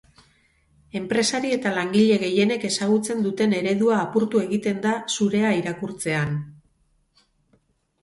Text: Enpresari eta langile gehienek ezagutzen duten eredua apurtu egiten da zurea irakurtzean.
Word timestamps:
Enpresari 0.99 1.51
eta 1.57 1.73
langile 1.75 2.15
gehienek 2.23 2.67
ezagutzen 2.71 3.23
duten 3.27 3.55
eredua 3.61 4.01
apurtu 4.09 4.43
egiten 4.49 4.83
da 4.89 4.97
zurea 5.21 5.55
irakurtzean. 5.63 6.39